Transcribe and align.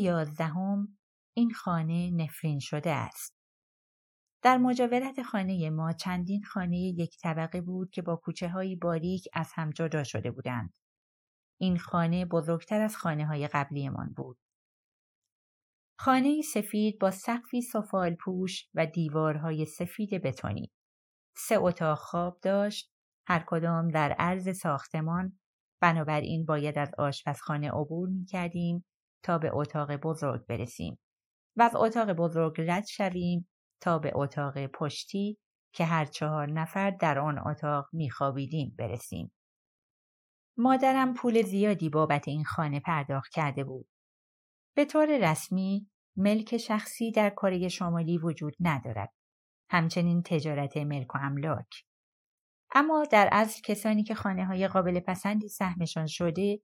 یازدهم 0.00 0.98
این 1.36 1.50
خانه 1.50 2.10
نفرین 2.10 2.58
شده 2.58 2.90
است. 2.90 3.36
در 4.42 4.58
مجاورت 4.58 5.22
خانه 5.22 5.70
ما 5.70 5.92
چندین 5.92 6.44
خانه 6.44 6.78
یک 6.78 7.18
طبقه 7.22 7.60
بود 7.60 7.90
که 7.90 8.02
با 8.02 8.16
کوچه 8.16 8.48
های 8.48 8.76
باریک 8.76 9.28
از 9.32 9.50
هم 9.54 9.70
جدا 9.70 10.04
شده 10.04 10.30
بودند. 10.30 10.74
این 11.60 11.78
خانه 11.78 12.24
بزرگتر 12.24 12.80
از 12.80 12.96
خانه 12.96 13.26
های 13.26 13.48
قبلیمان 13.48 14.12
بود. 14.16 14.38
خانه 15.98 16.42
سفید 16.42 16.98
با 16.98 17.10
سقفی 17.10 17.62
سفال 17.62 18.14
پوش 18.14 18.68
و 18.74 18.86
دیوارهای 18.86 19.66
سفید 19.66 20.22
بتونی. 20.22 20.72
سه 21.36 21.56
اتاق 21.58 21.98
خواب 21.98 22.38
داشت، 22.42 22.92
هر 23.26 23.44
کدام 23.46 23.88
در 23.88 24.12
عرض 24.12 24.58
ساختمان 24.58 25.38
بنابراین 25.80 26.44
باید 26.44 26.78
از 26.78 26.90
آشپزخانه 26.98 27.70
عبور 27.70 28.08
می 28.08 28.24
کردیم 28.24 28.84
تا 29.22 29.38
به 29.38 29.50
اتاق 29.52 29.96
بزرگ 29.96 30.46
برسیم 30.46 30.98
و 31.56 31.62
از 31.62 31.76
اتاق 31.76 32.12
بزرگ 32.12 32.54
رد 32.58 32.86
شویم 32.86 33.48
تا 33.80 33.98
به 33.98 34.12
اتاق 34.14 34.66
پشتی 34.66 35.38
که 35.72 35.84
هر 35.84 36.04
چهار 36.04 36.50
نفر 36.50 36.90
در 36.90 37.18
آن 37.18 37.48
اتاق 37.48 37.88
میخوابیدیم 37.92 38.74
برسیم. 38.78 39.32
مادرم 40.58 41.14
پول 41.14 41.42
زیادی 41.42 41.88
بابت 41.88 42.28
این 42.28 42.44
خانه 42.44 42.80
پرداخت 42.80 43.32
کرده 43.32 43.64
بود. 43.64 43.88
به 44.76 44.84
طور 44.84 45.30
رسمی 45.30 45.90
ملک 46.16 46.56
شخصی 46.56 47.12
در 47.12 47.30
کره 47.30 47.68
شمالی 47.68 48.18
وجود 48.18 48.56
ندارد. 48.60 49.12
همچنین 49.70 50.22
تجارت 50.22 50.76
ملک 50.76 51.14
و 51.14 51.18
املاک. 51.22 51.84
اما 52.74 53.04
در 53.04 53.28
اصل 53.32 53.60
کسانی 53.62 54.02
که 54.02 54.14
خانه 54.14 54.44
های 54.46 54.68
قابل 54.68 55.00
پسندی 55.00 55.48
سهمشان 55.48 56.06
شده 56.06 56.60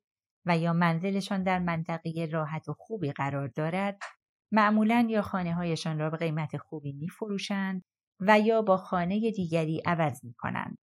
و 0.46 0.58
یا 0.58 0.72
منزلشان 0.72 1.42
در 1.42 1.58
منطقه 1.58 2.28
راحت 2.32 2.68
و 2.68 2.74
خوبی 2.78 3.12
قرار 3.12 3.48
دارد 3.48 3.98
معمولا 4.52 5.06
یا 5.10 5.22
خانه 5.22 5.54
هایشان 5.54 5.98
را 5.98 6.10
به 6.10 6.16
قیمت 6.16 6.56
خوبی 6.56 6.92
می 6.92 7.08
فروشند 7.08 7.84
و 8.20 8.40
یا 8.40 8.62
با 8.62 8.76
خانه 8.76 9.30
دیگری 9.30 9.82
عوض 9.86 10.24
می 10.24 10.34
کنند. 10.34 10.78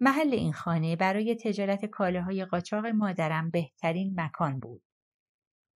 محل 0.00 0.32
این 0.32 0.52
خانه 0.52 0.96
برای 0.96 1.34
تجارت 1.34 1.84
کالاهای 1.84 2.44
قاچاق 2.44 2.86
مادرم 2.86 3.50
بهترین 3.50 4.20
مکان 4.20 4.60
بود. 4.60 4.82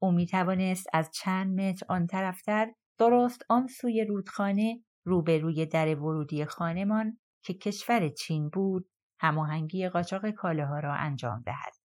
او 0.02 0.12
می 0.12 0.26
توانست 0.26 0.86
از 0.92 1.10
چند 1.14 1.60
متر 1.60 1.86
آن 1.88 2.06
طرفتر 2.06 2.72
درست 2.98 3.42
آن 3.48 3.66
سوی 3.66 4.04
رودخانه 4.04 4.84
روبروی 5.06 5.66
در 5.66 5.98
ورودی 5.98 6.44
خانمان 6.44 7.18
که 7.44 7.54
کشور 7.54 8.08
چین 8.08 8.48
بود 8.48 8.90
هماهنگی 9.20 9.88
قاچاق 9.88 10.30
کالاها 10.30 10.78
را 10.78 10.94
انجام 10.94 11.42
دهد. 11.46 11.79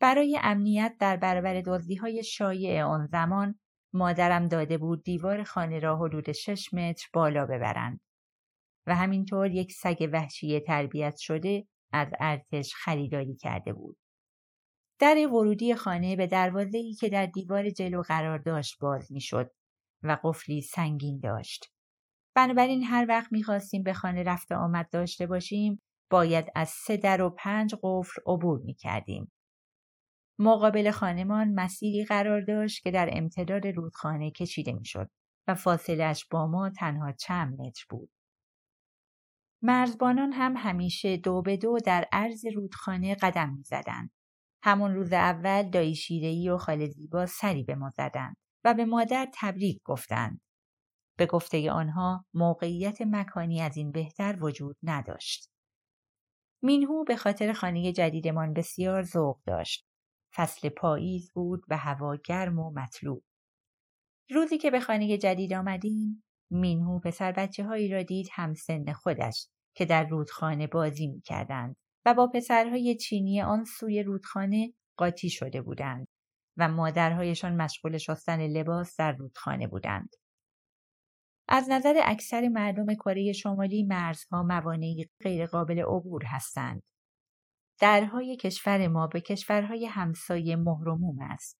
برای 0.00 0.38
امنیت 0.42 0.96
در 1.00 1.16
برابر 1.16 1.62
های 2.00 2.24
شایع 2.24 2.82
آن 2.82 3.06
زمان 3.06 3.58
مادرم 3.92 4.48
داده 4.48 4.78
بود 4.78 5.02
دیوار 5.02 5.42
خانه 5.42 5.78
را 5.78 5.96
حدود 5.96 6.32
شش 6.32 6.74
متر 6.74 7.08
بالا 7.12 7.46
ببرند 7.46 8.00
و 8.86 8.94
همینطور 8.94 9.50
یک 9.50 9.72
سگ 9.72 10.08
وحشی 10.12 10.60
تربیت 10.60 11.16
شده 11.16 11.66
از 11.92 12.08
ارتش 12.20 12.74
خریداری 12.74 13.36
کرده 13.36 13.72
بود. 13.72 13.98
در 15.00 15.26
ورودی 15.26 15.74
خانه 15.74 16.16
به 16.16 16.26
دروازه‌ای 16.26 16.94
که 16.94 17.08
در 17.08 17.26
دیوار 17.26 17.70
جلو 17.70 18.02
قرار 18.02 18.38
داشت 18.38 18.78
باز 18.80 19.12
می‌شد 19.12 19.50
و 20.02 20.18
قفلی 20.24 20.62
سنگین 20.62 21.20
داشت. 21.20 21.72
بنابراین 22.34 22.84
هر 22.84 23.06
وقت 23.08 23.32
می‌خواستیم 23.32 23.82
به 23.82 23.92
خانه 23.92 24.22
رفته 24.22 24.54
آمد 24.54 24.90
داشته 24.90 25.26
باشیم 25.26 25.82
باید 26.10 26.46
از 26.54 26.68
سه 26.68 26.96
در 26.96 27.22
و 27.22 27.30
پنج 27.30 27.74
قفل 27.82 28.22
عبور 28.26 28.60
می‌کردیم. 28.64 29.32
مقابل 30.38 30.90
خانمان 30.90 31.54
مسیری 31.54 32.04
قرار 32.04 32.40
داشت 32.40 32.82
که 32.82 32.90
در 32.90 33.08
امتداد 33.12 33.66
رودخانه 33.66 34.30
کشیده 34.30 34.72
می‌شد 34.72 35.10
و 35.48 35.54
فاصلش 35.54 36.26
با 36.30 36.46
ما 36.46 36.70
تنها 36.70 37.12
چند 37.12 37.60
متر 37.60 37.84
بود. 37.90 38.10
مرزبانان 39.62 40.32
هم 40.32 40.54
همیشه 40.56 41.16
دو 41.16 41.42
به 41.42 41.56
دو 41.56 41.78
در 41.84 42.08
عرض 42.12 42.46
رودخانه 42.54 43.14
قدم 43.14 43.54
می 43.54 43.62
زدن. 43.62 44.10
همون 44.62 44.94
روز 44.94 45.12
اول 45.12 45.70
دایی 45.70 45.94
شیرهی 45.94 46.48
و 46.48 46.58
خاله 46.58 46.86
زیبا 46.86 47.26
سری 47.26 47.64
به 47.64 47.74
ما 47.74 47.90
زدند 47.90 48.36
و 48.64 48.74
به 48.74 48.84
مادر 48.84 49.28
تبریک 49.34 49.82
گفتند. 49.84 50.40
به 51.18 51.26
گفته 51.26 51.70
آنها 51.70 52.24
موقعیت 52.34 53.02
مکانی 53.02 53.60
از 53.60 53.76
این 53.76 53.92
بهتر 53.92 54.38
وجود 54.40 54.76
نداشت. 54.82 55.50
مینهو 56.62 57.04
به 57.04 57.16
خاطر 57.16 57.52
خانه 57.52 57.92
جدیدمان 57.92 58.52
بسیار 58.52 59.02
ذوق 59.02 59.40
داشت. 59.46 59.87
فصل 60.34 60.68
پاییز 60.68 61.32
بود 61.32 61.62
و 61.68 61.76
هوا 61.76 62.16
گرم 62.16 62.58
و 62.58 62.70
مطلوب. 62.70 63.24
روزی 64.30 64.58
که 64.58 64.70
به 64.70 64.80
خانه 64.80 65.18
جدید 65.18 65.52
آمدیم، 65.52 66.24
مینهو 66.50 67.00
پسر 67.00 67.32
بچه 67.32 67.64
هایی 67.64 67.88
را 67.88 68.02
دید 68.02 68.28
همسن 68.32 68.92
خودش 68.92 69.48
که 69.74 69.84
در 69.84 70.04
رودخانه 70.04 70.66
بازی 70.66 71.06
می 71.06 71.20
کردند 71.20 71.76
و 72.06 72.14
با 72.14 72.26
پسرهای 72.26 72.96
چینی 72.96 73.42
آن 73.42 73.64
سوی 73.64 74.02
رودخانه 74.02 74.72
قاطی 74.96 75.30
شده 75.30 75.62
بودند 75.62 76.08
و 76.56 76.68
مادرهایشان 76.68 77.56
مشغول 77.56 77.98
شستن 77.98 78.46
لباس 78.46 78.96
در 78.96 79.12
رودخانه 79.12 79.66
بودند. 79.66 80.08
از 81.48 81.70
نظر 81.70 82.00
اکثر 82.04 82.48
مردم 82.48 82.94
کره 82.94 83.32
شمالی 83.32 83.82
مرزها 83.82 84.42
موانعی 84.42 85.08
غیرقابل 85.20 85.78
عبور 85.78 86.24
هستند. 86.24 86.82
درهای 87.80 88.36
کشور 88.36 88.88
ما 88.88 89.06
به 89.06 89.20
کشورهای 89.20 89.86
همسایه 89.86 90.56
مهرموم 90.56 91.18
است. 91.20 91.58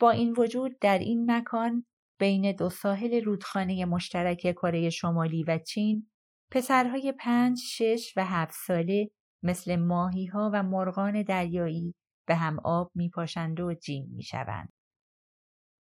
با 0.00 0.10
این 0.10 0.34
وجود 0.38 0.78
در 0.80 0.98
این 0.98 1.30
مکان 1.30 1.86
بین 2.20 2.52
دو 2.52 2.70
ساحل 2.70 3.24
رودخانه 3.24 3.84
مشترک 3.84 4.40
کره 4.40 4.90
شمالی 4.90 5.44
و 5.44 5.58
چین 5.58 6.10
پسرهای 6.50 7.14
پنج، 7.18 7.58
شش 7.58 8.12
و 8.16 8.24
هفت 8.24 8.54
ساله 8.66 9.10
مثل 9.42 9.76
ماهی 9.76 10.26
ها 10.26 10.50
و 10.54 10.62
مرغان 10.62 11.22
دریایی 11.22 11.94
به 12.26 12.34
هم 12.34 12.58
آب 12.64 12.90
می 12.94 13.08
پاشند 13.10 13.60
و 13.60 13.74
جیم 13.74 14.06
می 14.10 14.22
شوند. 14.22 14.72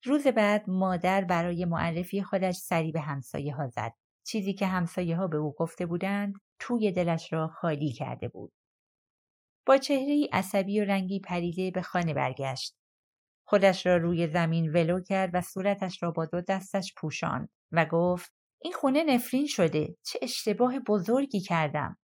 روز 0.06 0.28
بعد 0.28 0.70
مادر 0.70 1.24
برای 1.24 1.66
معرفی 1.66 2.24
خودش 2.24 2.56
سری 2.56 2.92
به 2.92 3.02
همسایه 3.02 3.56
ها 3.56 3.68
زد. 3.68 3.94
چیزی 4.26 4.54
که 4.54 4.66
همسایه 4.66 5.18
ها 5.18 5.28
به 5.28 5.38
او 5.38 5.56
گفته 5.58 5.86
بودند 5.86 6.34
توی 6.60 6.92
دلش 6.92 7.34
را 7.34 7.48
خالی 7.48 7.92
کرده 7.92 8.28
بود. 8.28 8.52
با 9.66 9.78
چهره 9.78 10.28
عصبی 10.32 10.80
و 10.82 10.86
رنگی 10.86 11.20
پریده 11.20 11.72
به 11.72 11.82
خانه 11.82 12.14
برگشت. 12.14 12.76
خودش 13.48 13.86
را 13.86 13.98
روی 13.98 14.28
زمین 14.28 14.72
ولو 14.72 15.02
کرد 15.02 15.32
و 15.34 15.42
صورتش 15.42 16.04
را 16.04 16.12
با 16.12 16.26
دو 16.26 16.42
دستش 16.42 16.94
پوشاند 16.98 17.50
و 17.72 17.86
گفت 17.86 18.34
این 18.62 18.74
خونه 18.74 19.04
نفرین 19.04 19.48
شده 19.48 19.98
چه 20.06 20.20
اشتباه 20.22 20.80
بزرگی 20.80 21.42
کردم. 21.42 21.98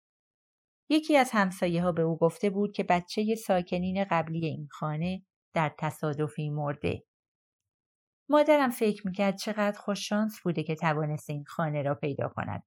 یکی 0.89 1.17
از 1.17 1.29
همسایه 1.31 1.83
ها 1.83 1.91
به 1.91 2.01
او 2.01 2.17
گفته 2.17 2.49
بود 2.49 2.71
که 2.75 2.83
بچه 2.83 3.35
ساکنین 3.35 4.05
قبلی 4.11 4.45
این 4.45 4.67
خانه 4.71 5.25
در 5.53 5.75
تصادفی 5.79 6.49
مرده. 6.49 7.03
مادرم 8.29 8.69
فکر 8.69 9.07
می‌کرد 9.07 9.37
چقدر 9.37 9.79
خوششانس 9.79 10.39
بوده 10.43 10.63
که 10.63 10.75
توانست 10.75 11.29
این 11.29 11.43
خانه 11.43 11.81
را 11.81 11.95
پیدا 11.95 12.29
کند. 12.35 12.63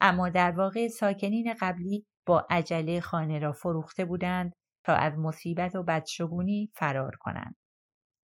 اما 0.00 0.28
در 0.28 0.50
واقع 0.50 0.88
ساکنین 0.88 1.54
قبلی 1.60 2.06
با 2.26 2.46
عجله 2.50 3.00
خانه 3.00 3.38
را 3.38 3.52
فروخته 3.52 4.04
بودند 4.04 4.52
تا 4.84 4.94
از 4.94 5.18
مصیبت 5.18 5.74
و 5.74 5.82
بدشگونی 5.82 6.70
فرار 6.74 7.16
کنند. 7.20 7.56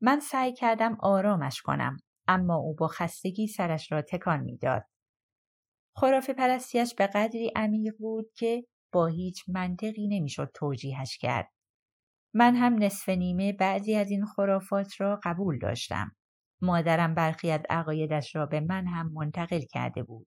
من 0.03 0.21
سعی 0.21 0.53
کردم 0.53 0.97
آرامش 1.01 1.63
کنم 1.63 1.97
اما 2.29 2.57
او 2.57 2.75
با 2.75 2.89
خستگی 2.89 3.47
سرش 3.47 3.93
را 3.93 4.03
تکان 4.03 4.41
می‌داد. 4.41 4.85
خرافه 5.97 6.33
پرستیش 6.33 6.95
به 6.95 7.07
قدری 7.07 7.53
عمیق 7.57 7.95
بود 7.99 8.27
که 8.37 8.65
با 8.93 9.07
هیچ 9.07 9.45
منطقی 9.49 10.09
نمی‌شد 10.09 10.51
توجیهش 10.55 11.19
کرد. 11.19 11.53
من 12.35 12.57
هم 12.57 12.75
نصف 12.75 13.09
نیمه 13.09 13.53
بعضی 13.53 13.95
از 13.95 14.11
این 14.11 14.25
خرافات 14.25 15.01
را 15.01 15.21
قبول 15.25 15.59
داشتم. 15.59 16.17
مادرم 16.63 17.15
برخی 17.15 17.51
از 17.51 17.61
عقایدش 17.71 18.37
را 18.37 18.47
به 18.47 18.61
من 18.61 18.87
هم 18.87 19.13
منتقل 19.13 19.61
کرده 19.61 20.03
بود. 20.03 20.27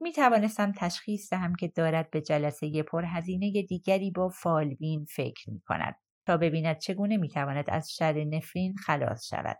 می 0.00 0.12
توانستم 0.12 0.72
تشخیص 0.72 1.30
دهم 1.30 1.54
که 1.54 1.68
دارد 1.68 2.10
به 2.10 2.20
جلسه 2.20 2.82
پرهزینه 2.82 3.62
دیگری 3.62 4.10
با 4.10 4.28
فالبین 4.28 5.04
فکر 5.04 5.50
می 5.50 5.60
کند 5.60 5.94
تا 6.26 6.36
ببیند 6.36 6.78
چگونه 6.78 7.16
می 7.16 7.28
تواند 7.28 7.64
از 7.70 7.90
شر 7.92 8.24
نفرین 8.24 8.74
خلاص 8.76 9.26
شود. 9.26 9.58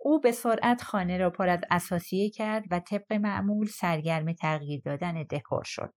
او 0.00 0.20
به 0.20 0.32
سرعت 0.32 0.82
خانه 0.82 1.18
را 1.18 1.30
پر 1.30 1.48
از 1.48 1.60
اساسیه 1.70 2.30
کرد 2.30 2.64
و 2.70 2.80
طبق 2.80 3.12
معمول 3.12 3.66
سرگرم 3.66 4.32
تغییر 4.32 4.82
دادن 4.84 5.22
دکور 5.22 5.62
شد. 5.64 5.94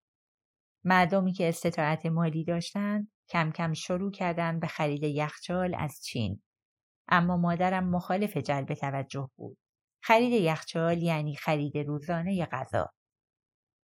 مردمی 0.84 1.34
که 1.34 1.50
استطاعت 1.50 2.06
مالی 2.06 2.44
داشتند 2.44 3.12
کم 3.30 3.52
کم 3.52 3.74
شروع 3.74 4.12
کردند 4.12 4.62
به 4.62 4.68
خرید 4.68 5.04
یخچال 5.04 5.76
از 5.76 6.00
چین. 6.04 6.42
اما 7.08 7.38
مادرم 7.38 7.90
مخالف 7.90 8.38
جلب 8.38 8.74
توجه 8.74 9.30
بود. 9.36 9.58
خرید 10.08 10.34
یخچال 10.34 11.04
یعنی 11.04 11.36
خرید 11.36 11.78
روزانه 11.78 12.46
غذا. 12.46 12.94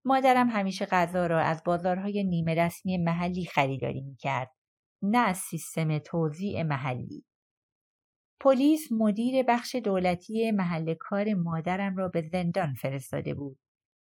مادرم 0.05 0.49
همیشه 0.51 0.87
غذا 0.87 1.27
را 1.27 1.41
از 1.41 1.63
بازارهای 1.65 2.25
نیمه 2.25 2.55
رسمی 2.55 2.99
محلی 2.99 3.45
خریداری 3.45 4.01
می 4.01 4.17
کرد. 4.17 4.51
نه 5.03 5.19
از 5.19 5.39
سیستم 5.39 5.99
توزیع 5.99 6.63
محلی. 6.63 7.25
پلیس 8.41 8.93
مدیر 8.93 9.43
بخش 9.49 9.75
دولتی 9.75 10.51
محل 10.51 10.95
کار 10.95 11.35
مادرم 11.35 11.97
را 11.97 12.09
به 12.09 12.23
زندان 12.33 12.75
فرستاده 12.75 13.35
بود 13.35 13.59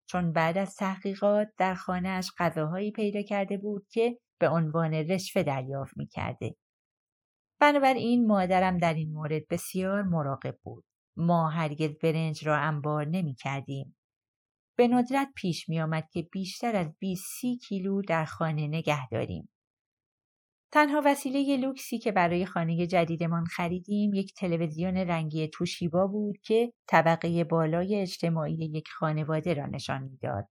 چون 0.08 0.32
بعد 0.32 0.58
از 0.58 0.76
تحقیقات 0.76 1.48
در 1.58 1.74
خانهاش 1.74 2.30
غذاهایی 2.38 2.92
پیدا 2.92 3.22
کرده 3.22 3.56
بود 3.56 3.86
که 3.88 4.18
به 4.40 4.48
عنوان 4.48 4.94
رشوه 4.94 5.42
دریافت 5.42 5.96
می 5.96 6.06
کرده. 6.06 6.56
بنابراین 7.60 8.26
مادرم 8.26 8.78
در 8.78 8.94
این 8.94 9.12
مورد 9.12 9.48
بسیار 9.48 10.02
مراقب 10.02 10.56
بود. 10.62 10.84
ما 11.16 11.48
هرگز 11.48 11.90
برنج 12.02 12.46
را 12.46 12.56
انبار 12.56 13.06
نمی 13.06 13.34
کردیم. 13.34 13.96
به 14.76 14.88
ندرت 14.88 15.28
پیش 15.36 15.68
می 15.68 15.80
آمد 15.80 16.08
که 16.12 16.22
بیشتر 16.22 16.76
از 16.76 16.96
20 16.98 17.24
کیلو 17.68 18.02
در 18.02 18.24
خانه 18.24 18.66
نگه 18.66 19.08
داریم. 19.08 19.48
تنها 20.72 21.02
وسیله 21.04 21.56
لوکسی 21.56 21.98
که 21.98 22.12
برای 22.12 22.46
خانه 22.46 22.86
جدیدمان 22.86 23.44
خریدیم 23.44 24.14
یک 24.14 24.34
تلویزیون 24.34 24.96
رنگی 24.96 25.48
توشیبا 25.48 26.06
بود 26.06 26.38
که 26.38 26.72
طبقه 26.86 27.44
بالای 27.44 27.96
اجتماعی 27.96 28.54
یک 28.54 28.88
خانواده 28.88 29.54
را 29.54 29.66
نشان 29.66 30.02
می‌داد. 30.02 30.48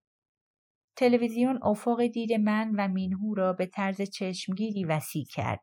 تلویزیون 0.95 1.59
افق 1.63 2.05
دید 2.05 2.33
من 2.33 2.75
و 2.77 2.87
مینهو 2.87 3.33
را 3.35 3.53
به 3.53 3.65
طرز 3.65 4.01
چشمگیری 4.01 4.85
وسیع 4.85 5.25
کرد. 5.25 5.59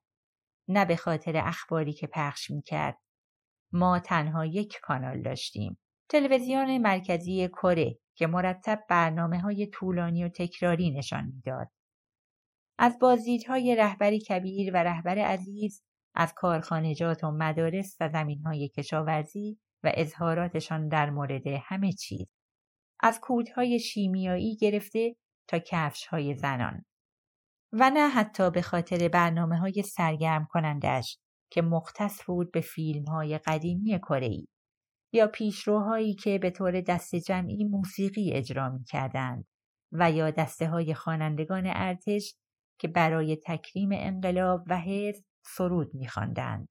نه 0.68 0.84
به 0.84 0.96
خاطر 0.96 1.36
اخباری 1.36 1.92
که 1.92 2.06
پخش 2.06 2.50
می 2.50 2.62
کرد. 2.62 2.98
ما 3.72 3.98
تنها 3.98 4.46
یک 4.46 4.78
کانال 4.82 5.22
داشتیم. 5.22 5.78
تلویزیون 6.08 6.78
مرکزی 6.78 7.48
کره 7.48 7.98
که 8.14 8.26
مرتب 8.26 8.82
برنامه 8.88 9.40
های 9.40 9.66
طولانی 9.66 10.24
و 10.24 10.28
تکراری 10.28 10.90
نشان 10.90 11.24
می‌داد. 11.34 11.68
از 12.78 12.98
بازدیدهای 13.00 13.76
رهبری 13.76 14.20
کبیر 14.20 14.74
و 14.74 14.76
رهبر 14.76 15.18
عزیز 15.18 15.82
از 16.14 16.32
کارخانجات 16.36 17.24
و 17.24 17.30
مدارس 17.30 17.96
و 18.00 18.08
زمینهای 18.08 18.68
کشاورزی 18.68 19.58
و 19.84 19.92
اظهاراتشان 19.94 20.88
در 20.88 21.10
مورد 21.10 21.46
همه 21.46 21.92
چیز. 21.92 22.26
از 23.00 23.20
کودهای 23.20 23.78
شیمیایی 23.78 24.56
گرفته 24.56 25.16
تا 25.48 25.58
کفش 25.58 26.06
های 26.06 26.34
زنان. 26.34 26.84
و 27.72 27.90
نه 27.90 28.08
حتی 28.08 28.50
به 28.50 28.62
خاطر 28.62 29.08
برنامه 29.08 29.58
های 29.58 29.82
سرگرم 29.82 30.46
کنندش 30.50 31.18
که 31.50 31.62
مختص 31.62 32.24
بود 32.26 32.52
به 32.52 32.60
فیلم 32.60 33.04
های 33.04 33.38
قدیمی 33.38 33.98
کره 33.98 34.46
یا 35.12 35.26
پیشروهایی 35.26 36.14
که 36.14 36.38
به 36.38 36.50
طور 36.50 36.80
دست 36.80 37.16
جمعی 37.16 37.64
موسیقی 37.64 38.32
اجرا 38.32 38.68
می 38.68 38.84
کردند 38.84 39.44
و 39.92 40.10
یا 40.10 40.30
دسته 40.30 40.68
های 40.68 40.94
خوانندگان 40.94 41.64
ارتش 41.66 42.34
که 42.78 42.88
برای 42.88 43.36
تکریم 43.46 43.88
انقلاب 43.92 44.64
و 44.66 44.80
حزب 44.80 45.24
سرود 45.44 45.94
میخواندند. 45.94 46.68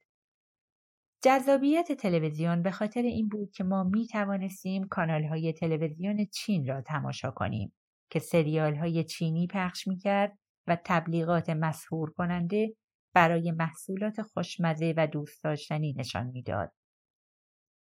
جذابیت 1.24 1.92
تلویزیون 1.92 2.64
به 2.64 2.72
خاطر 2.72 3.02
این 3.02 3.28
بود 3.28 3.52
که 3.52 3.64
ما 3.64 3.84
می 3.84 4.08
توانستیم 4.08 4.88
کانال 4.88 5.24
های 5.24 5.54
تلویزیون 5.54 6.26
چین 6.26 6.68
را 6.68 6.82
تماشا 6.82 7.32
کنیم 7.32 7.74
که 8.10 8.20
سریال 8.20 8.76
های 8.76 9.04
چینی 9.04 9.48
پخش 9.48 9.88
می 9.88 9.98
کرد 9.98 10.38
و 10.68 10.78
تبلیغات 10.86 11.50
مسهور 11.50 12.12
کننده 12.12 12.76
برای 13.16 13.52
محصولات 13.52 14.22
خوشمزه 14.22 14.94
و 14.98 15.08
دوست 15.08 15.44
داشتنی 15.44 15.94
نشان 15.94 16.28
می‌داد. 16.28 16.72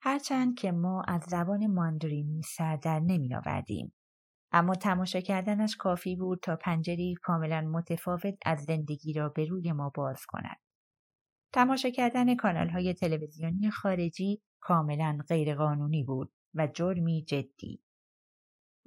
هرچند 0.02 0.55
که 0.55 0.73
ما 0.73 1.02
از 1.08 1.23
زبان 1.29 1.67
ماندرینی 1.67 2.43
سر 2.43 2.76
در 2.76 3.00
نمی 3.00 3.34
آوردیم. 3.34 3.94
اما 4.52 4.75
تماشا 4.75 5.20
کردنش 5.20 5.76
کافی 5.76 6.17
بود 6.17 6.40
تا 6.43 6.56
پنجری 6.56 7.14
کاملا 7.23 7.61
متفاوت 7.61 8.34
از 8.46 8.64
زندگی 8.64 9.12
را 9.12 9.29
به 9.29 9.44
روی 9.44 9.73
ما 9.73 9.90
باز 9.94 10.26
کند. 10.29 10.56
تماشا 11.52 11.90
کردن 11.90 12.34
کانال 12.34 12.69
های 12.69 12.94
تلویزیونی 12.94 13.70
خارجی 13.70 14.43
کاملا 14.61 15.19
غیرقانونی 15.29 16.05
بود 16.05 16.32
و 16.55 16.67
جرمی 16.67 17.25
جدی. 17.25 17.82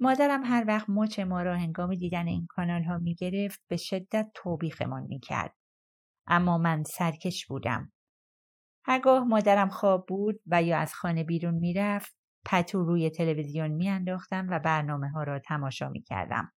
مادرم 0.00 0.44
هر 0.44 0.64
وقت 0.68 0.90
مچ 0.90 1.18
ما 1.18 1.42
را 1.42 1.56
هنگام 1.56 1.94
دیدن 1.94 2.26
این 2.26 2.46
کانال 2.48 2.82
ها 2.82 2.98
می 2.98 3.14
گرفت 3.14 3.60
به 3.68 3.76
شدت 3.76 4.30
توبیخمان 4.34 5.02
می 5.02 5.20
کرد. 5.20 5.54
اما 6.26 6.58
من 6.58 6.82
سرکش 6.82 7.46
بودم. 7.46 7.92
هرگاه 8.84 9.24
مادرم 9.24 9.68
خواب 9.68 10.06
بود 10.08 10.40
و 10.46 10.62
یا 10.62 10.78
از 10.78 10.94
خانه 10.94 11.24
بیرون 11.24 11.54
می‌رفت 11.54 12.16
پتو 12.44 12.84
روی 12.84 13.10
تلویزیون 13.10 13.70
میانداختم 13.70 14.46
و 14.50 14.58
برنامه 14.58 15.08
ها 15.08 15.22
را 15.22 15.38
تماشا 15.38 15.88
می 15.88 16.02
کردم. 16.02 16.52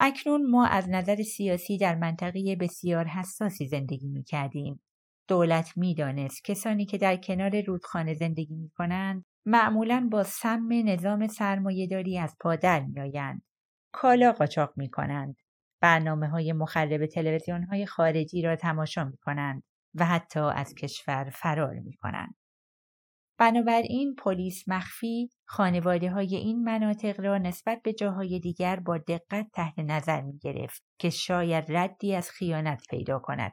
اکنون 0.00 0.50
ما 0.50 0.66
از 0.66 0.88
نظر 0.88 1.22
سیاسی 1.22 1.78
در 1.78 1.94
منطقه 1.94 2.56
بسیار 2.60 3.04
حساسی 3.04 3.66
زندگی 3.66 4.08
می 4.08 4.24
کردیم. 4.24 4.82
دولت 5.28 5.76
می‌دانست 5.76 6.44
کسانی 6.44 6.86
که 6.86 6.98
در 6.98 7.16
کنار 7.16 7.60
رودخانه 7.60 8.14
زندگی 8.14 8.54
می 8.54 8.70
کنند 8.70 9.24
معمولا 9.46 10.08
با 10.12 10.22
سم 10.22 10.68
نظام 10.72 11.26
سرمایهداری 11.26 12.18
از 12.18 12.36
پادر 12.40 12.80
می 12.80 13.00
آیند. 13.00 13.42
کالا 13.92 14.32
قاچاق 14.32 14.72
می 14.76 14.90
کنند. 14.90 15.36
برنامه 15.80 16.28
های 16.28 16.52
مخرب 16.52 17.06
تلویزیون 17.06 17.64
های 17.64 17.86
خارجی 17.86 18.42
را 18.42 18.56
تماشا 18.56 19.04
می 19.04 19.16
کنند 19.16 19.62
و 19.94 20.04
حتی 20.04 20.40
از 20.40 20.74
کشور 20.74 21.30
فرار 21.30 21.74
می 21.74 21.92
کنند. 21.92 22.34
بنابراین 23.38 24.14
پلیس 24.14 24.68
مخفی 24.68 25.30
خانواده 25.44 26.10
های 26.10 26.36
این 26.36 26.64
مناطق 26.64 27.20
را 27.20 27.38
نسبت 27.38 27.82
به 27.82 27.92
جاهای 27.92 28.40
دیگر 28.40 28.80
با 28.80 28.98
دقت 28.98 29.46
تحت 29.54 29.78
نظر 29.78 30.22
می 30.22 30.38
گرفت 30.38 30.82
که 30.98 31.10
شاید 31.10 31.64
ردی 31.68 32.14
از 32.14 32.30
خیانت 32.30 32.82
پیدا 32.90 33.18
کند. 33.18 33.52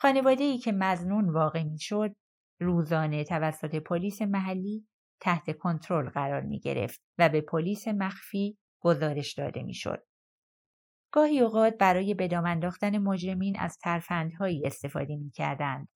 خانواده 0.00 0.44
ای 0.44 0.58
که 0.58 0.72
مزنون 0.72 1.32
واقع 1.32 1.62
می 1.62 1.78
شد 1.78 2.14
روزانه 2.60 3.24
توسط 3.24 3.74
پلیس 3.74 4.22
محلی 4.22 4.86
تحت 5.20 5.58
کنترل 5.58 6.08
قرار 6.08 6.40
می 6.40 6.60
گرفت 6.60 7.00
و 7.18 7.28
به 7.28 7.40
پلیس 7.40 7.88
مخفی 7.88 8.58
گزارش 8.80 9.34
داده 9.34 9.62
می 9.62 9.74
شد. 9.74 10.07
گاهی 11.10 11.40
اوقات 11.40 11.74
برای 11.78 12.14
بدام 12.14 12.46
انداختن 12.46 12.98
مجرمین 12.98 13.58
از 13.58 13.78
ترفندهایی 13.78 14.66
استفاده 14.66 15.16
می 15.16 15.30
کردند. 15.30 15.88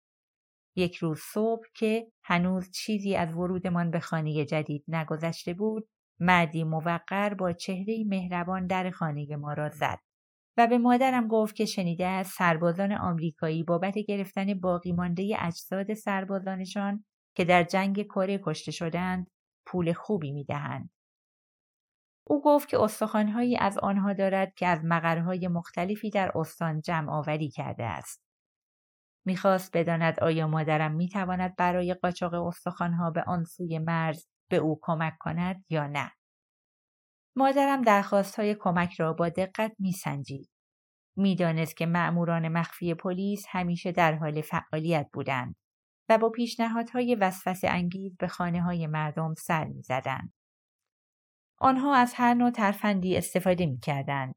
یک 0.76 0.96
روز 0.96 1.20
صبح 1.20 1.68
که 1.76 2.12
هنوز 2.24 2.72
چیزی 2.72 3.16
از 3.16 3.34
ورودمان 3.34 3.92
به 3.92 4.00
خانه 4.00 4.46
جدید 4.46 4.84
نگذشته 4.88 5.54
بود، 5.54 5.88
مردی 6.20 6.64
موقر 6.64 7.34
با 7.34 7.54
چهره 7.54 8.04
مهربان 8.08 8.68
در 8.68 8.90
خانه 8.90 9.36
ما 9.36 9.54
را 9.54 9.70
زد 9.70 10.00
و 10.58 10.68
به 10.68 10.78
مادرم 10.78 11.28
گفت 11.28 11.56
که 11.56 11.66
شنیده 11.66 12.06
از 12.06 12.28
سربازان 12.28 12.92
آمریکایی 12.92 13.64
بابت 13.64 13.98
گرفتن 13.98 14.60
باقی 14.60 14.92
مانده 14.92 15.36
اجساد 15.40 15.94
سربازانشان 15.94 17.06
که 17.36 17.46
در 17.46 17.64
جنگ 17.64 18.04
کره 18.04 18.40
کشته 18.44 18.72
شدند 18.72 19.28
پول 19.66 19.94
خوبی 19.94 20.32
می‌دهند. 20.32 20.90
او 22.28 22.42
گفت 22.44 22.70
که 22.70 22.80
استخوانهایی 22.82 23.58
از 23.58 23.78
آنها 23.78 24.14
دارد 24.14 24.54
که 24.54 24.68
از 24.68 24.80
مقرهای 24.84 25.48
مختلفی 25.48 26.10
در 26.10 26.32
استان 26.36 26.82
جمع 26.82 27.12
آوری 27.12 27.50
کرده 27.50 27.84
است. 27.84 28.22
می‌خواست 29.26 29.78
بداند 29.78 30.20
آیا 30.20 30.48
مادرم 30.48 30.96
می‌تواند 30.96 31.56
برای 31.56 31.94
قاچاق 31.94 32.34
استخوانها 32.34 33.12
به 33.12 33.24
آن 33.28 33.44
سوی 33.44 33.80
مرز 33.80 34.28
به 34.50 34.58
او 34.58 34.80
کمک 34.82 35.14
کند 35.20 35.66
یا 35.70 35.88
نه. 35.88 36.12
مادرم 37.36 37.82
درخواست 37.82 38.40
های 38.40 38.56
کمک 38.60 38.94
را 38.94 39.14
با 39.14 39.30
دقت 39.30 39.72
میسنجید. 39.80 40.50
می‌دانست 41.18 41.78
که 41.78 41.86
مأموران 41.86 42.48
مخفی 42.48 42.94
پلیس 42.94 43.46
همیشه 43.50 43.92
در 43.92 44.16
حال 44.16 44.42
فعالیت 44.42 45.10
بودند 45.14 45.56
و 46.10 46.18
با 46.18 46.30
پیشنهادهای 46.30 47.16
وسوسه 47.16 47.70
انگیز 47.70 48.18
به 48.18 48.28
خانه 48.28 48.62
های 48.62 48.88
مردم 48.88 49.34
سر 49.34 49.66
می‌زدند. 49.66 50.34
آنها 51.62 51.96
از 51.96 52.14
هر 52.16 52.34
نوع 52.34 52.52
ترفندی 52.52 53.18
استفاده 53.18 53.66
می 53.66 53.80
کردند. 53.80 54.34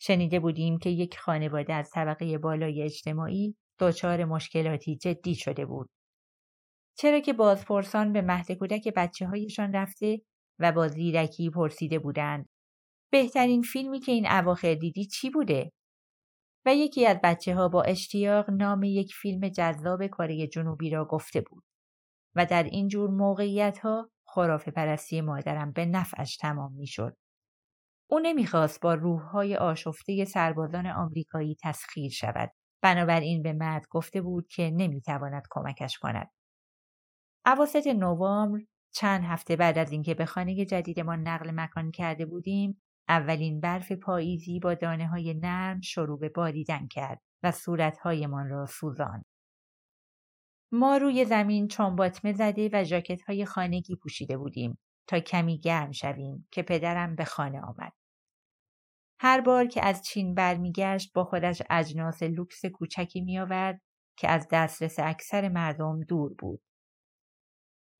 شنیده 0.00 0.40
بودیم 0.40 0.78
که 0.78 0.90
یک 0.90 1.18
خانواده 1.18 1.74
از 1.74 1.90
طبقه 1.90 2.38
بالای 2.38 2.82
اجتماعی 2.82 3.56
دچار 3.80 4.24
مشکلاتی 4.24 4.96
جدی 4.96 5.34
شده 5.34 5.66
بود. 5.66 5.90
چرا 6.98 7.20
که 7.20 7.32
بازپرسان 7.32 8.12
به 8.12 8.22
مهد 8.22 8.52
کودک 8.52 8.88
بچه 8.96 9.26
هایشان 9.26 9.72
رفته 9.72 10.20
و 10.58 10.72
با 10.72 10.88
زیرکی 10.88 11.50
پرسیده 11.50 11.98
بودند. 11.98 12.48
بهترین 13.12 13.62
فیلمی 13.62 14.00
که 14.00 14.12
این 14.12 14.26
اواخر 14.30 14.74
دیدی 14.74 15.06
چی 15.06 15.30
بوده؟ 15.30 15.72
و 16.66 16.74
یکی 16.74 17.06
از 17.06 17.18
بچه 17.24 17.54
ها 17.54 17.68
با 17.68 17.82
اشتیاق 17.82 18.50
نام 18.50 18.82
یک 18.82 19.12
فیلم 19.14 19.48
جذاب 19.48 20.06
کره 20.06 20.46
جنوبی 20.46 20.90
را 20.90 21.04
گفته 21.04 21.40
بود. 21.40 21.64
و 22.36 22.46
در 22.46 22.62
این 22.62 22.88
جور 22.88 23.10
موقعیت 23.10 23.78
ها 23.78 24.10
خرافه 24.34 24.70
پرستی 24.70 25.20
مادرم 25.20 25.72
به 25.72 25.86
نفعش 25.86 26.36
تمام 26.36 26.72
می‌شد. 26.72 27.16
او 28.10 28.18
نمی‌خواست 28.18 28.80
با 28.80 28.94
روحهای 28.94 29.56
آشفته 29.56 30.24
سربازان 30.24 30.86
آمریکایی 30.86 31.56
تسخیر 31.62 32.10
شود. 32.10 32.50
بنابراین 32.82 33.42
به 33.42 33.52
مرد 33.52 33.86
گفته 33.90 34.22
بود 34.22 34.48
که 34.48 34.70
نمی‌تواند 34.70 35.42
کمکش 35.50 35.98
کند. 35.98 36.30
اواسط 37.46 37.86
نوامبر 37.86 38.60
چند 38.94 39.24
هفته 39.24 39.56
بعد 39.56 39.78
از 39.78 39.92
اینکه 39.92 40.14
به 40.14 40.26
خانه 40.26 40.64
جدیدمان 40.64 41.28
نقل 41.28 41.50
مکان 41.50 41.90
کرده 41.90 42.26
بودیم 42.26 42.82
اولین 43.08 43.60
برف 43.60 43.92
پاییزی 43.92 44.60
با 44.60 44.74
دانه 44.74 45.08
های 45.08 45.34
نرم 45.34 45.80
شروع 45.80 46.18
به 46.18 46.28
باریدن 46.28 46.86
کرد 46.86 47.20
و 47.42 47.52
صورتهایمان 47.52 48.48
را 48.48 48.66
سوزان. 48.66 49.22
ما 50.76 50.96
روی 50.96 51.24
زمین 51.24 51.68
چنباتمه 51.68 52.32
زده 52.32 52.70
و 52.72 52.84
جاکت 52.84 53.22
های 53.22 53.44
خانگی 53.44 53.96
پوشیده 53.96 54.36
بودیم 54.36 54.78
تا 55.06 55.20
کمی 55.20 55.58
گرم 55.58 55.92
شویم 55.92 56.48
که 56.50 56.62
پدرم 56.62 57.16
به 57.16 57.24
خانه 57.24 57.60
آمد. 57.60 57.92
هر 59.20 59.40
بار 59.40 59.66
که 59.66 59.84
از 59.84 60.02
چین 60.02 60.34
برمیگشت 60.34 61.12
با 61.12 61.24
خودش 61.24 61.62
اجناس 61.70 62.22
لوکس 62.22 62.64
کوچکی 62.64 63.20
میآورد 63.20 63.80
که 64.18 64.28
از 64.28 64.48
دسترس 64.52 64.98
اکثر 64.98 65.48
مردم 65.48 66.00
دور 66.00 66.34
بود. 66.38 66.62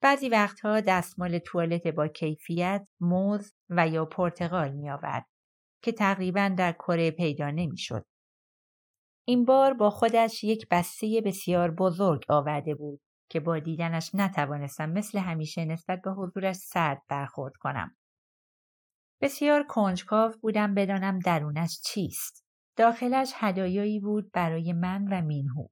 بعضی 0.00 0.28
وقتها 0.28 0.80
دستمال 0.80 1.38
توالت 1.38 1.86
با 1.86 2.08
کیفیت 2.08 2.88
موز 3.00 3.52
و 3.68 3.88
یا 3.88 4.04
پرتغال 4.04 4.72
می 4.72 4.90
آورد 4.90 5.26
که 5.82 5.92
تقریبا 5.92 6.54
در 6.58 6.72
کره 6.72 7.10
پیدا 7.10 7.50
نمی‌شد. 7.50 8.06
این 9.26 9.44
بار 9.44 9.74
با 9.74 9.90
خودش 9.90 10.44
یک 10.44 10.66
بسته 10.70 11.22
بسیار 11.24 11.70
بزرگ 11.70 12.24
آورده 12.28 12.74
بود 12.74 13.00
که 13.30 13.40
با 13.40 13.58
دیدنش 13.58 14.10
نتوانستم 14.14 14.90
مثل 14.90 15.18
همیشه 15.18 15.64
نسبت 15.64 16.00
به 16.04 16.10
حضورش 16.10 16.56
سرد 16.56 17.02
برخورد 17.08 17.54
کنم. 17.60 17.96
بسیار 19.20 19.66
کنجکاو 19.68 20.32
بودم 20.42 20.74
بدانم 20.74 21.18
درونش 21.18 21.80
چیست. 21.80 22.44
داخلش 22.76 23.32
هدایایی 23.34 24.00
بود 24.00 24.30
برای 24.32 24.72
من 24.72 25.08
و 25.10 25.22
مینهو. 25.22 25.68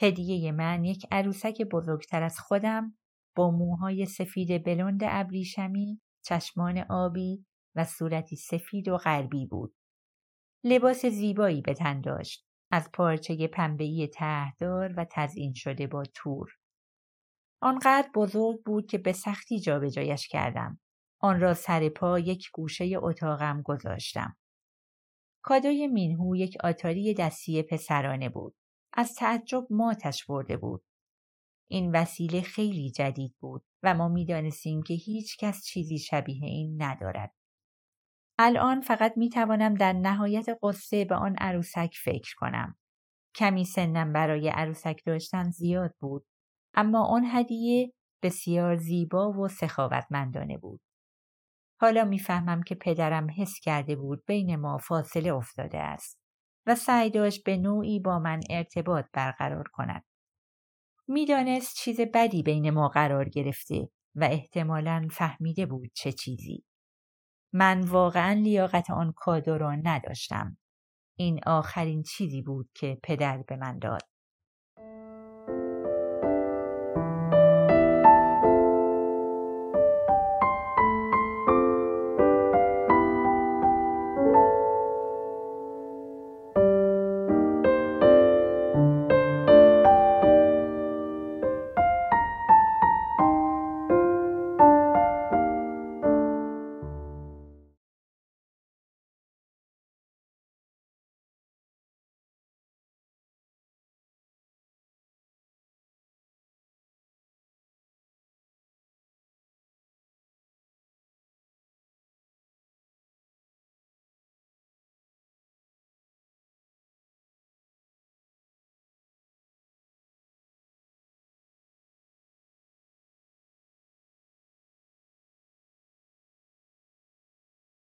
هدیه 0.00 0.52
من 0.52 0.84
یک 0.84 1.06
عروسک 1.10 1.62
بزرگتر 1.62 2.22
از 2.22 2.38
خودم 2.38 2.98
با 3.36 3.50
موهای 3.50 4.06
سفید 4.06 4.64
بلند 4.64 5.00
ابریشمی، 5.04 6.00
چشمان 6.24 6.78
آبی 6.78 7.46
و 7.74 7.84
صورتی 7.84 8.36
سفید 8.36 8.88
و 8.88 8.96
غربی 8.96 9.46
بود. 9.46 9.74
لباس 10.64 11.06
زیبایی 11.06 11.60
به 11.60 11.74
تن 11.74 12.00
داشت 12.00 12.43
از 12.70 12.90
پارچه 12.92 13.48
پنبه‌ای 13.48 14.08
تهدار 14.08 14.94
و 14.96 15.06
تزئین 15.10 15.54
شده 15.54 15.86
با 15.86 16.02
تور. 16.14 16.50
آنقدر 17.62 18.10
بزرگ 18.14 18.62
بود 18.64 18.86
که 18.86 18.98
به 18.98 19.12
سختی 19.12 19.60
جابجایش 19.60 20.28
کردم. 20.28 20.80
آن 21.20 21.40
را 21.40 21.54
سر 21.54 21.88
پا 21.88 22.18
یک 22.18 22.50
گوشه 22.52 22.92
اتاقم 22.96 23.62
گذاشتم. 23.62 24.36
کادوی 25.42 25.86
مینهو 25.86 26.36
یک 26.36 26.56
آتاری 26.64 27.14
دستی 27.14 27.62
پسرانه 27.62 28.28
بود. 28.28 28.56
از 28.92 29.14
تعجب 29.14 29.66
ماتش 29.70 30.26
برده 30.26 30.56
بود. 30.56 30.84
این 31.70 31.92
وسیله 31.92 32.40
خیلی 32.40 32.90
جدید 32.90 33.34
بود 33.40 33.64
و 33.82 33.94
ما 33.94 34.08
می‌دانستیم 34.08 34.82
که 34.82 34.94
هیچ 34.94 35.36
کس 35.36 35.64
چیزی 35.64 35.98
شبیه 35.98 36.44
این 36.44 36.82
ندارد. 36.82 37.34
الان 38.38 38.80
فقط 38.80 39.12
می 39.16 39.28
توانم 39.28 39.74
در 39.74 39.92
نهایت 39.92 40.46
قصه 40.62 41.04
به 41.04 41.14
آن 41.14 41.36
عروسک 41.38 41.94
فکر 42.04 42.34
کنم. 42.36 42.76
کمی 43.34 43.64
سنم 43.64 44.12
برای 44.12 44.48
عروسک 44.48 45.02
داشتن 45.06 45.50
زیاد 45.50 45.94
بود 46.00 46.26
اما 46.74 47.04
آن 47.06 47.24
هدیه 47.26 47.92
بسیار 48.22 48.76
زیبا 48.76 49.32
و 49.32 49.48
سخاوتمندانه 49.48 50.58
بود. 50.58 50.80
حالا 51.80 52.04
می‌فهمم 52.04 52.62
که 52.62 52.74
پدرم 52.74 53.26
حس 53.36 53.60
کرده 53.62 53.96
بود 53.96 54.24
بین 54.26 54.56
ما 54.56 54.78
فاصله 54.78 55.34
افتاده 55.34 55.78
است 55.78 56.20
و 56.66 56.74
سعی 56.74 57.10
داشت 57.10 57.44
به 57.44 57.56
نوعی 57.56 58.00
با 58.00 58.18
من 58.18 58.40
ارتباط 58.50 59.04
برقرار 59.12 59.68
کند. 59.72 60.04
می‌دانست 61.08 61.76
چیز 61.76 62.00
بدی 62.14 62.42
بین 62.42 62.70
ما 62.70 62.88
قرار 62.88 63.28
گرفته 63.28 63.88
و 64.14 64.24
احتمالا 64.24 65.08
فهمیده 65.10 65.66
بود 65.66 65.90
چه 65.94 66.12
چیزی. 66.12 66.64
من 67.54 67.80
واقعا 67.80 68.32
لیاقت 68.32 68.90
آن 68.90 69.12
کادو 69.16 69.58
را 69.58 69.74
نداشتم. 69.74 70.56
این 71.18 71.40
آخرین 71.46 72.02
چیزی 72.02 72.42
بود 72.42 72.70
که 72.74 72.98
پدر 73.02 73.38
به 73.48 73.56
من 73.56 73.78
داد. 73.78 74.02